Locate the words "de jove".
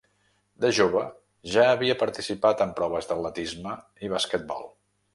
0.63-1.03